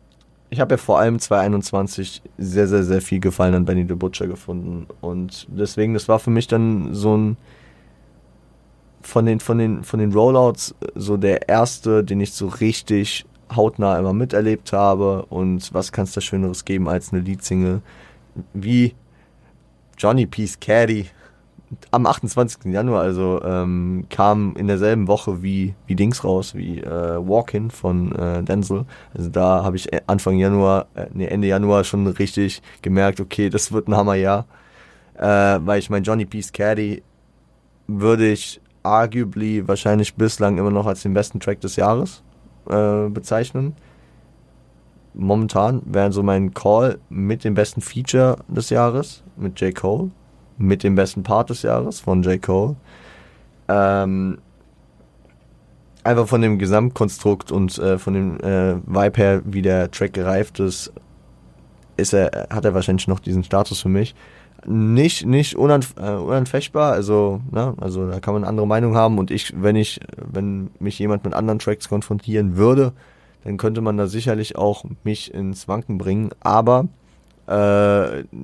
[0.50, 4.26] ich habe ja vor allem 2021 sehr, sehr, sehr viel Gefallen an Benny the Butcher
[4.26, 4.88] gefunden.
[5.00, 7.36] Und deswegen, das war für mich dann so ein
[9.02, 13.98] von den, von den, von den Rollouts so der erste, den ich so richtig hautnah
[13.98, 15.26] immer miterlebt habe.
[15.28, 17.82] Und was kann es da Schöneres geben als eine Leadsingle
[18.52, 18.94] wie
[19.98, 21.06] Johnny Peace Caddy
[21.92, 22.72] am 28.
[22.72, 28.12] Januar, also ähm, kam in derselben Woche wie, wie Dings raus, wie äh, Walk-In von
[28.12, 28.86] äh, Denzel.
[29.14, 33.70] Also da habe ich Anfang Januar, äh, nee, Ende Januar schon richtig gemerkt, okay, das
[33.70, 34.46] wird ein Hammerjahr.
[35.14, 37.02] Äh, weil ich mein Johnny Peace Caddy
[37.86, 42.22] würde ich arguably wahrscheinlich bislang immer noch als den besten Track des Jahres
[42.68, 43.74] äh, bezeichnen.
[45.12, 49.74] Momentan wäre so mein Call mit dem besten Feature des Jahres, mit J.
[49.74, 50.10] Cole
[50.60, 52.40] mit dem besten Part des Jahres von J.
[52.40, 52.76] Cole.
[53.68, 54.38] Ähm,
[56.04, 60.60] einfach von dem Gesamtkonstrukt und äh, von dem äh, Vibe her, wie der Track gereift
[60.60, 60.92] ist,
[61.96, 64.14] ist er, hat er wahrscheinlich noch diesen Status für mich.
[64.66, 69.30] Nicht, nicht unanf äh, unanfechtbar, also, ne, also da kann man andere Meinung haben und
[69.30, 72.92] ich, wenn ich, wenn mich jemand mit anderen Tracks konfrontieren würde,
[73.44, 76.88] dann könnte man da sicherlich auch mich ins Wanken bringen, aber
[77.46, 77.52] äh,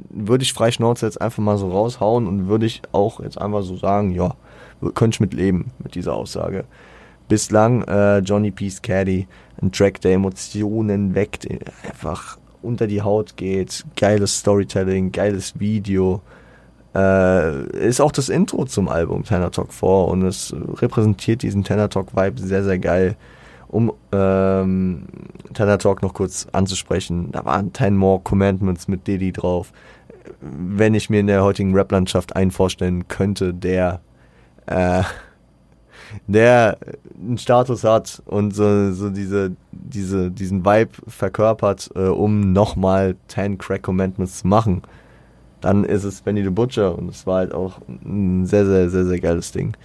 [0.09, 3.63] würde ich frei Schnauze jetzt einfach mal so raushauen und würde ich auch jetzt einfach
[3.63, 4.35] so sagen, ja,
[4.95, 6.65] könnte ich mit leben mit dieser Aussage.
[7.29, 9.27] Bislang äh, Johnny Peace Caddy,
[9.61, 11.47] ein Track, der Emotionen weckt,
[11.85, 16.21] einfach unter die Haut geht, geiles Storytelling, geiles Video.
[16.95, 21.91] Äh, ist auch das Intro zum Album Tenor Talk 4 und es repräsentiert diesen Tenor
[21.91, 23.17] Talk Vibe sehr, sehr geil
[23.69, 25.05] um ähm,
[25.55, 29.73] Tanner Talk noch kurz anzusprechen, da waren 10 More Commandments mit Diddy drauf.
[30.41, 34.01] Wenn ich mir in der heutigen Rap-Landschaft einen vorstellen könnte, der
[34.67, 35.03] äh,
[36.27, 36.79] der
[37.21, 43.59] einen Status hat und so, so diese, diese, diesen Vibe verkörpert, äh, um nochmal 10
[43.59, 44.83] Crack Commandments zu machen,
[45.61, 49.07] dann ist es Benny the Butcher und es war halt auch ein sehr, sehr, sehr,
[49.07, 49.77] sehr geiles Ding.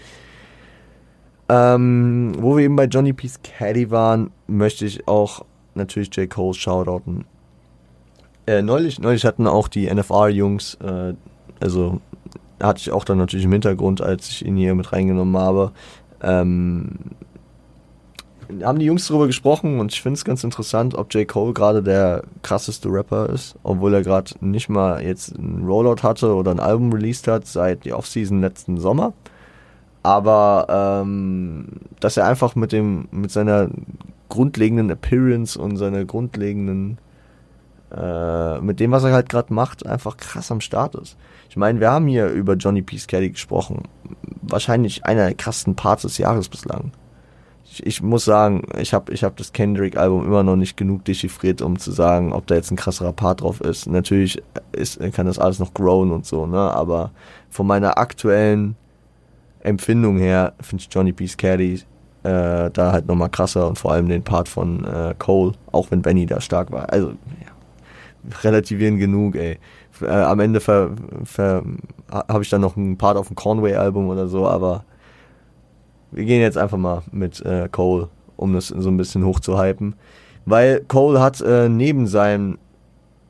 [1.49, 5.43] Ähm, wo wir eben bei Johnny Peace Caddy waren, möchte ich auch
[5.75, 6.29] natürlich J.
[6.29, 7.25] Cole shoutouten.
[8.47, 11.13] Äh, neulich, neulich hatten auch die NFR-Jungs, äh,
[11.59, 11.99] also
[12.61, 15.71] hatte ich auch dann natürlich im Hintergrund, als ich ihn hier mit reingenommen habe,
[16.21, 16.89] ähm,
[18.63, 21.27] haben die Jungs darüber gesprochen und ich finde es ganz interessant, ob J.
[21.27, 26.33] Cole gerade der krasseste Rapper ist, obwohl er gerade nicht mal jetzt ein Rollout hatte
[26.35, 29.13] oder ein Album released hat seit die Offseason letzten Sommer
[30.03, 31.67] aber ähm,
[31.99, 33.69] dass er einfach mit dem mit seiner
[34.29, 36.97] grundlegenden Appearance und seiner grundlegenden
[37.95, 41.17] äh, mit dem was er halt gerade macht einfach krass am Start ist.
[41.49, 43.83] Ich meine, wir haben hier über Johnny Peace Caddy gesprochen,
[44.41, 46.91] wahrscheinlich einer der krassesten Parts des Jahres bislang.
[47.65, 51.05] Ich, ich muss sagen, ich habe ich hab das Kendrick Album immer noch nicht genug
[51.05, 53.87] dechiffriert, um zu sagen, ob da jetzt ein krasserer Part drauf ist.
[53.87, 57.11] Natürlich ist, kann das alles noch growen und so, ne, aber
[57.49, 58.75] von meiner aktuellen
[59.59, 61.81] Empfindung her finde ich Johnny Peace Caddy
[62.23, 66.01] äh, da halt nochmal krasser und vor allem den Part von äh, Cole, auch wenn
[66.01, 66.91] Benny da stark war.
[66.91, 67.50] Also, ja,
[68.43, 69.57] relativieren genug, ey.
[70.01, 74.83] Äh, am Ende habe ich dann noch einen Part auf dem Conway-Album oder so, aber
[76.11, 79.95] wir gehen jetzt einfach mal mit äh, Cole, um das so ein bisschen hochzuhypen.
[80.45, 82.57] Weil Cole hat äh, neben seinem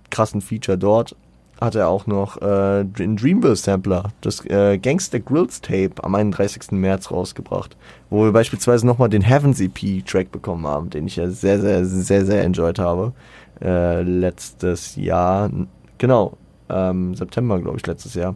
[0.09, 1.15] krassen Feature dort
[1.61, 6.71] hat er auch noch äh, den Dreamville Sampler, das äh, Gangster Grills Tape am 31.
[6.71, 7.77] März rausgebracht,
[8.09, 11.85] wo wir beispielsweise nochmal den Heavens EP Track bekommen haben, den ich ja sehr, sehr,
[11.85, 13.13] sehr, sehr enjoyed habe.
[13.61, 15.49] Äh, letztes Jahr,
[15.97, 16.37] genau,
[16.69, 18.35] ähm, September, glaube ich, letztes Jahr.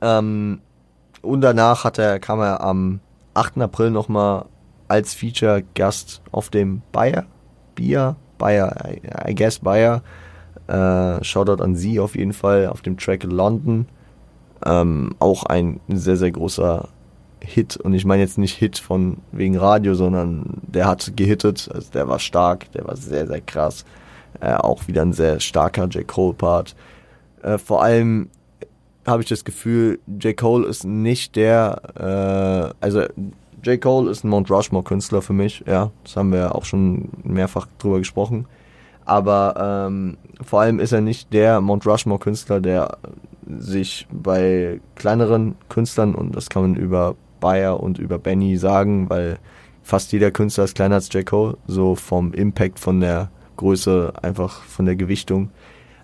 [0.00, 0.60] Ähm,
[1.22, 3.00] und danach hat er, kam er am
[3.34, 3.58] 8.
[3.58, 4.44] April nochmal
[4.88, 7.24] als Feature-Gast auf dem Bayer,
[7.74, 10.02] Bier, Bayer, I, I guess Bayer,
[10.68, 13.88] äh, Shoutout an sie auf jeden Fall auf dem Track London.
[14.64, 16.88] Ähm, auch ein sehr, sehr großer
[17.46, 17.76] Hit.
[17.76, 21.70] Und ich meine jetzt nicht Hit von wegen Radio, sondern der hat gehittet.
[21.72, 23.84] Also der war stark, der war sehr, sehr krass.
[24.40, 26.06] Äh, auch wieder ein sehr starker J.
[26.06, 26.74] Cole-Part.
[27.42, 28.28] Äh, vor allem
[29.06, 30.36] habe ich das Gefühl, J.
[30.36, 33.04] Cole ist nicht der, äh, also
[33.62, 33.80] J.
[33.80, 37.98] Cole ist ein Mount Rushmore-Künstler für mich, ja, das haben wir auch schon mehrfach drüber
[37.98, 38.46] gesprochen.
[39.04, 42.98] Aber ähm, vor allem ist er nicht der Mount Rushmore-Künstler, der
[43.46, 49.38] sich bei kleineren Künstlern, und das kann man über Bayer und über Benny sagen, weil
[49.82, 51.24] fast jeder Künstler ist kleiner als J.
[51.24, 55.50] Cole, so vom Impact, von der Größe, einfach von der Gewichtung.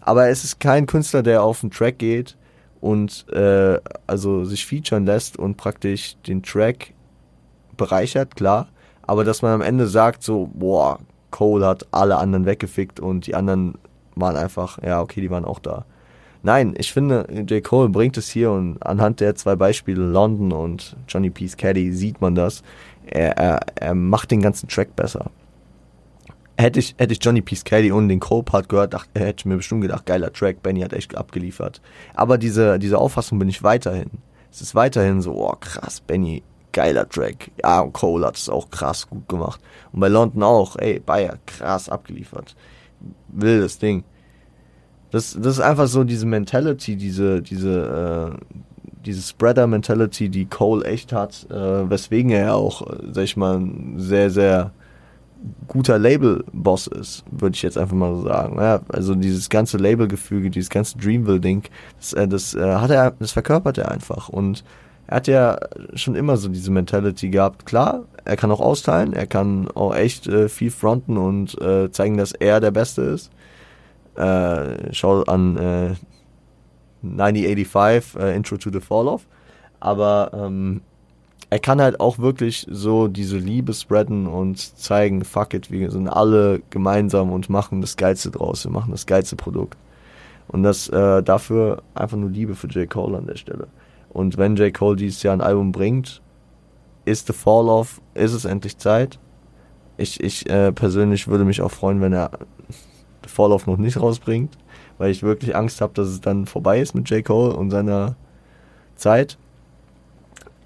[0.00, 2.36] Aber es ist kein Künstler, der auf den Track geht
[2.80, 6.92] und äh, also sich featuren lässt und praktisch den Track
[7.76, 8.68] bereichert, klar.
[9.02, 10.98] Aber dass man am Ende sagt, so, boah,
[11.30, 13.78] Cole hat alle anderen weggefickt und die anderen
[14.14, 15.84] waren einfach, ja, okay, die waren auch da.
[16.42, 17.62] Nein, ich finde, J.
[17.62, 22.20] Cole bringt es hier und anhand der zwei Beispiele, London und Johnny P's Caddy, sieht
[22.20, 22.62] man das.
[23.06, 25.30] Er, er, er macht den ganzen Track besser
[26.62, 27.56] hätte ich, hätte ich Johnny P.
[27.56, 30.92] Caddy und den Cole-Part gehört, dachte, hätte ich mir bestimmt gedacht, geiler Track, Benny hat
[30.92, 31.80] echt abgeliefert.
[32.14, 34.10] Aber diese, diese Auffassung bin ich weiterhin.
[34.50, 37.50] Es ist weiterhin so, oh krass, Benny, geiler Track.
[37.62, 39.60] Ja, und Cole hat es auch krass gut gemacht.
[39.92, 42.54] Und bei London auch, ey, Bayer, krass abgeliefert.
[43.28, 44.04] Wildes Ding.
[45.12, 48.56] Das, das ist einfach so diese Mentality, diese, diese, äh,
[49.04, 53.62] diese Spreader-Mentality, die Cole echt hat, äh, weswegen er auch, äh, sag ich mal,
[53.96, 54.72] sehr, sehr
[55.68, 58.56] guter Label-Boss ist, würde ich jetzt einfach mal so sagen.
[58.58, 61.64] Ja, also dieses ganze Labelgefüge, dieses ganze Dreamville-Ding,
[61.98, 64.30] das, äh, das äh, hat er, das verkörpert er einfach.
[64.30, 64.64] Und
[65.08, 65.58] er hat ja
[65.94, 67.66] schon immer so diese Mentality gehabt.
[67.66, 72.16] Klar, er kann auch austeilen, er kann auch echt äh, viel fronten und äh, zeigen,
[72.16, 73.30] dass er der Beste ist.
[74.16, 75.94] Äh, schau an äh,
[77.02, 79.26] 9085, äh, Intro to the Fall Off.
[79.80, 80.82] Aber ähm,
[81.50, 86.08] er kann halt auch wirklich so diese Liebe spreaden und zeigen, fuck it, wir sind
[86.08, 89.76] alle gemeinsam und machen das Geilste draus, wir machen das geilste Produkt.
[90.48, 92.88] Und das äh, dafür einfach nur Liebe für J.
[92.88, 93.68] Cole an der Stelle.
[94.10, 94.72] Und wenn J.
[94.72, 96.22] Cole dieses Jahr ein Album bringt,
[97.04, 99.18] ist The Fall Off, ist es endlich Zeit.
[99.96, 102.30] Ich, ich äh, persönlich würde mich auch freuen, wenn er
[103.38, 104.56] Off noch nicht rausbringt,
[104.98, 107.24] weil ich wirklich Angst habe, dass es dann vorbei ist mit J.
[107.24, 108.16] Cole und seiner
[108.96, 109.38] Zeit.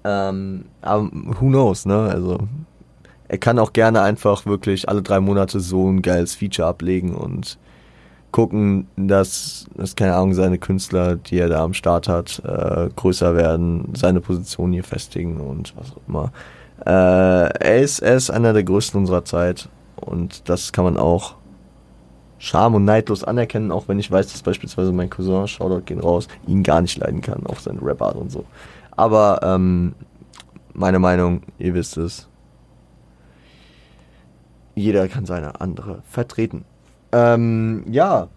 [0.03, 2.09] Ähm, aber who knows, ne?
[2.11, 2.39] Also
[3.27, 7.57] er kann auch gerne einfach wirklich alle drei Monate so ein geiles Feature ablegen und
[8.31, 13.35] gucken, dass, dass keine Ahnung, seine Künstler, die er da am Start hat, äh, größer
[13.35, 16.31] werden, seine Position hier festigen und was auch immer.
[16.85, 21.35] Äh, er, ist, er ist einer der größten unserer Zeit und das kann man auch
[22.39, 26.27] Charme und neidlos anerkennen, auch wenn ich weiß, dass beispielsweise mein Cousin, Shoutout gehen raus,
[26.45, 28.45] ihn gar nicht leiden kann, auf seine Rap-Art und so.
[28.91, 29.95] Aber ähm,
[30.73, 32.27] meine Meinung, ihr wisst es.
[34.75, 36.65] Jeder kann seine andere vertreten.
[37.11, 38.27] Ähm, ja,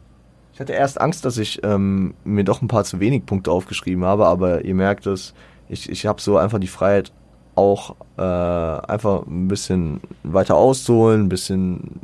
[0.54, 4.04] ich hatte erst Angst, dass ich ähm, mir doch ein paar zu wenig Punkte aufgeschrieben
[4.04, 5.34] habe, aber ihr merkt es,
[5.68, 7.12] ich, ich habe so einfach die Freiheit,
[7.54, 12.00] auch äh, einfach ein bisschen weiter auszuholen, ein bisschen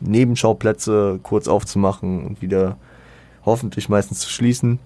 [0.00, 2.76] Nebenschauplätze kurz aufzumachen und wieder
[3.44, 4.78] hoffentlich meistens zu schließen.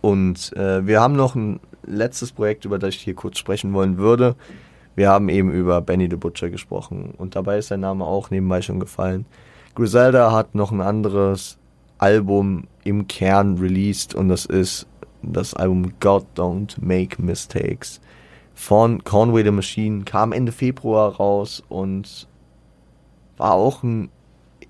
[0.00, 3.98] Und äh, wir haben noch ein letztes Projekt, über das ich hier kurz sprechen wollen
[3.98, 4.36] würde.
[4.94, 8.62] Wir haben eben über Benny the Butcher gesprochen und dabei ist sein Name auch nebenbei
[8.62, 9.26] schon gefallen.
[9.74, 11.58] Griselda hat noch ein anderes
[11.98, 14.86] Album im Kern released und das ist
[15.22, 18.00] das Album God Don't Make Mistakes
[18.54, 22.26] von Conway the Machine, kam Ende Februar raus und
[23.36, 24.10] war auch ein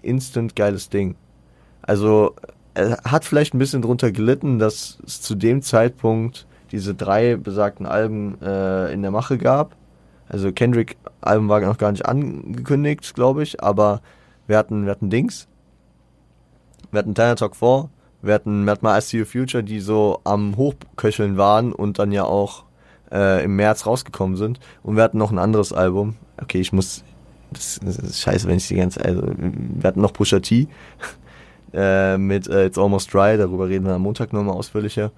[0.03, 1.17] instant geiles Ding.
[1.83, 2.35] Also
[2.75, 7.87] er hat vielleicht ein bisschen drunter gelitten, dass es zu dem Zeitpunkt diese drei besagten
[7.87, 9.77] Alben äh, in der Mache gab.
[10.29, 14.03] Also Kendrick-Album war noch gar nicht angekündigt, glaube ich, aber
[14.47, 15.47] wir hatten, wir hatten Dings.
[16.91, 17.89] Wir hatten Tanner Talk 4,
[18.23, 21.99] wir hatten, wir hatten mal I See Your Future, die so am Hochköcheln waren und
[21.99, 22.65] dann ja auch
[23.13, 24.61] äh, im März rausgekommen sind.
[24.83, 26.17] Und wir hatten noch ein anderes Album.
[26.41, 27.05] Okay, ich muss,
[27.53, 30.69] das, ist scheiße, wenn ich die ganze, also wir hatten noch Pusha T
[31.73, 35.13] äh, mit äh, It's Almost Dry, darüber reden wir am Montag nochmal ausführlicher.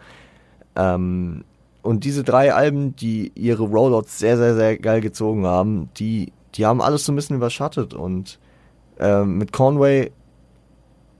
[0.76, 1.44] Ähm,
[1.82, 6.66] und diese drei Alben, die ihre Rollouts sehr, sehr, sehr geil gezogen haben, die, die
[6.66, 7.94] haben alles so ein bisschen überschattet.
[7.94, 8.38] Und
[8.98, 10.10] äh, mit Conway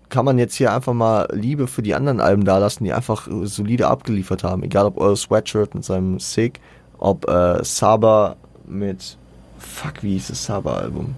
[0.08, 3.88] kann man jetzt hier einfach mal Liebe für die anderen Alben dalassen, die einfach solide
[3.88, 4.62] abgeliefert haben.
[4.62, 6.60] Egal ob Earl Sweatshirt mit seinem Sick,
[6.98, 9.16] ob äh, Saba mit.
[9.58, 11.14] Fuck, wie hieß das Saba-Album?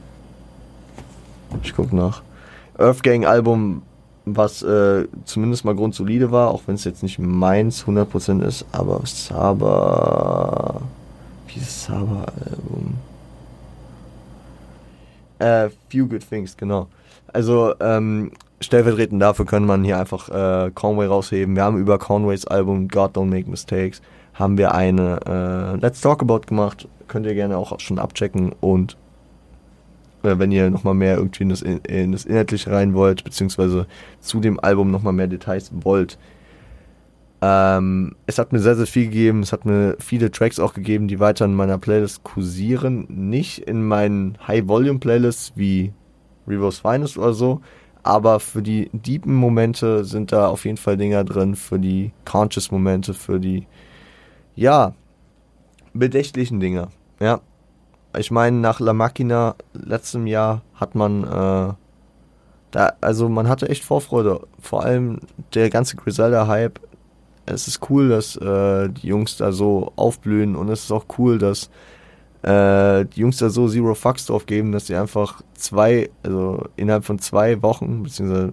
[1.63, 2.23] Ich guck nach.
[2.79, 3.83] Earthgang Album
[4.25, 9.01] was äh, zumindest mal grundsolide war, auch wenn es jetzt nicht meins 100% ist, aber
[9.05, 10.81] Saba.
[11.47, 12.95] Wie ist Saba-Album?
[15.39, 16.89] Äh, Few Good Things, genau.
[17.33, 21.57] Also, ähm, stellvertretend dafür kann man hier einfach äh, Conway rausheben.
[21.57, 24.03] Wir haben über Conways Album God Don't Make Mistakes
[24.41, 26.89] haben wir eine äh, Let's Talk About gemacht.
[27.07, 28.97] Könnt ihr gerne auch schon abchecken und
[30.23, 33.87] äh, wenn ihr nochmal mehr irgendwie in das, in das Inhaltliche rein wollt, beziehungsweise
[34.21, 36.19] zu dem Album nochmal mehr Details wollt.
[37.43, 39.43] Ähm, es hat mir sehr, sehr viel gegeben.
[39.43, 43.07] Es hat mir viele Tracks auch gegeben, die weiter in meiner Playlist kursieren.
[43.09, 45.93] Nicht in meinen High-Volume-Playlists wie
[46.47, 47.61] Reverse Finest oder so,
[48.03, 52.71] aber für die deepen Momente sind da auf jeden Fall Dinger drin, für die conscious
[52.71, 53.67] Momente, für die,
[54.55, 54.95] ja,
[55.93, 56.89] bedächtlichen Dinger.
[57.21, 57.41] Ja.
[58.19, 61.73] Ich meine, nach La Machina letztem Jahr hat man, äh,
[62.73, 64.41] da, also man hatte echt Vorfreude.
[64.61, 65.21] Vor allem
[65.55, 66.81] der ganze Griselda-Hype.
[67.47, 71.39] Es ist cool, dass äh, die Jungs da so aufblühen und es ist auch cool,
[71.39, 71.71] dass
[72.43, 77.05] äh, die Jungs da so Zero Fucks drauf geben, dass sie einfach zwei, also innerhalb
[77.05, 78.53] von zwei Wochen, beziehungsweise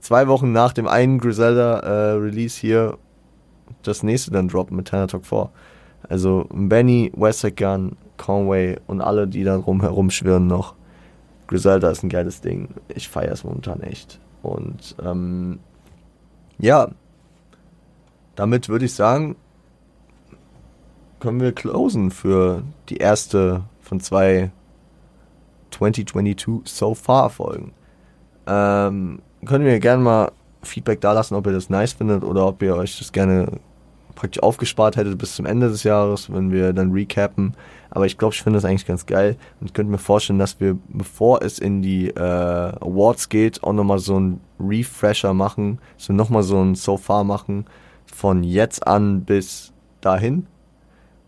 [0.00, 2.98] zwei Wochen nach dem einen Griselda äh, hier
[3.82, 5.50] das nächste dann droppen mit Tanner Talk 4.
[6.08, 10.74] Also Benny, Westside Gun, Conway und alle, die dann rumherum schwirren noch.
[11.46, 12.68] Griselda ist ein geiles Ding.
[12.88, 14.20] Ich feiere es momentan echt.
[14.42, 15.58] Und ähm,
[16.58, 16.88] ja,
[18.36, 19.36] damit würde ich sagen,
[21.20, 24.52] können wir closen für die erste von zwei
[25.70, 27.72] 2022 So Far Folgen.
[28.46, 30.32] Ähm, können wir gerne mal
[30.68, 33.58] Feedback da lassen, ob ihr das nice findet oder ob ihr euch das gerne
[34.18, 37.54] praktisch aufgespart hättet bis zum Ende des Jahres, wenn wir dann recappen.
[37.90, 40.60] Aber ich glaube, ich finde das eigentlich ganz geil und ich könnte mir vorstellen, dass
[40.60, 46.12] wir, bevor es in die äh, Awards geht, auch nochmal so einen Refresher machen, so
[46.12, 47.66] nochmal so ein So Far machen,
[48.06, 50.46] von jetzt an bis dahin,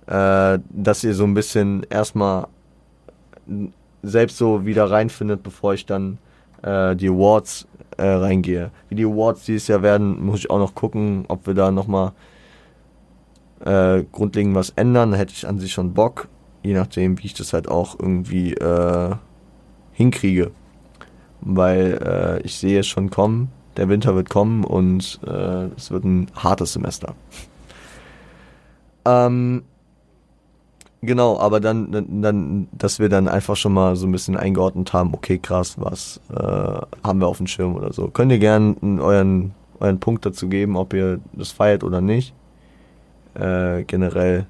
[0.07, 2.49] äh, dass ihr so ein bisschen erstmal
[4.03, 6.19] selbst so wieder reinfindet, bevor ich dann
[6.63, 7.69] äh, die Awards
[8.01, 8.71] äh, reingehe.
[8.89, 12.13] Wie die Awards dieses Jahr werden, muss ich auch noch gucken, ob wir da nochmal
[13.65, 15.13] äh, grundlegend was ändern.
[15.13, 16.29] Da hätte ich an sich schon Bock,
[16.63, 19.15] je nachdem, wie ich das halt auch irgendwie äh,
[19.93, 20.51] hinkriege.
[21.43, 26.05] Weil äh, ich sehe es schon kommen, der Winter wird kommen und äh, es wird
[26.05, 27.15] ein hartes Semester.
[29.05, 29.63] ähm,
[31.03, 35.15] Genau, aber dann, dann, dass wir dann einfach schon mal so ein bisschen eingeordnet haben,
[35.15, 36.37] okay, krass, was äh,
[37.03, 38.09] haben wir auf dem Schirm oder so.
[38.09, 42.35] Könnt ihr gerne euren, euren Punkt dazu geben, ob ihr das feiert oder nicht.
[43.33, 44.47] Äh, generell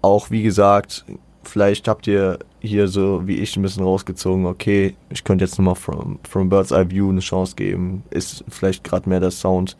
[0.00, 1.04] auch, wie gesagt,
[1.42, 5.74] vielleicht habt ihr hier so wie ich ein bisschen rausgezogen, okay, ich könnte jetzt nochmal
[5.74, 8.02] from, from Bird's Eye View eine Chance geben.
[8.08, 9.76] Ist vielleicht gerade mehr der Sound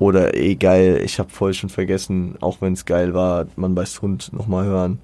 [0.00, 4.00] oder ey, geil, ich habe voll schon vergessen, auch wenn es geil war, man beißt
[4.00, 4.98] Hund nochmal hören.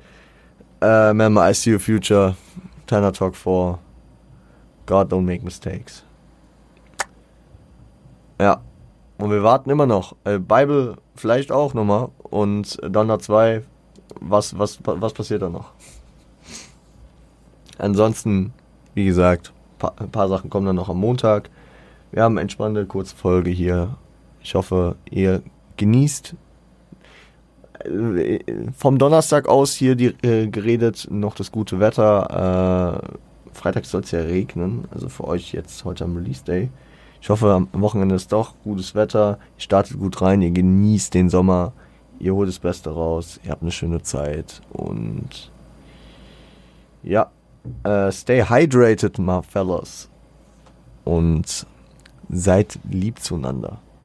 [0.80, 2.34] Äh, Remember, I See You Future,
[2.86, 3.78] Tanner Talk 4,
[4.86, 6.02] God Don't Make Mistakes.
[8.40, 8.62] Ja,
[9.18, 10.16] und wir warten immer noch.
[10.24, 12.08] Äh, Bible vielleicht auch nochmal.
[12.22, 13.62] Und Donner 2,
[14.20, 15.72] was, was, was passiert da noch?
[17.76, 18.54] Ansonsten,
[18.94, 19.52] wie gesagt,
[19.98, 21.50] ein paar Sachen kommen dann noch am Montag.
[22.12, 23.98] Wir haben eine entspannte kurze Folge hier
[24.46, 25.42] ich hoffe, ihr
[25.76, 26.36] genießt
[28.76, 33.02] vom Donnerstag aus hier die, äh, geredet noch das gute Wetter.
[33.02, 36.68] Äh, Freitag soll es ja regnen, also für euch jetzt heute am Release Day.
[37.20, 39.38] Ich hoffe, am Wochenende ist doch gutes Wetter.
[39.56, 41.72] Ihr startet gut rein, ihr genießt den Sommer,
[42.20, 45.50] ihr holt das Beste raus, ihr habt eine schöne Zeit und
[47.02, 47.32] ja,
[47.82, 50.08] äh, stay hydrated, my fellas.
[51.04, 51.66] Und
[52.28, 53.80] seid lieb zueinander.